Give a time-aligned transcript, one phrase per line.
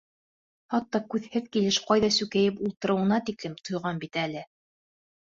[0.75, 4.43] Хатта күҙһеҙ килеш ҡайҙа сүкәйеп ултырыуына тиклем тойған бит әле.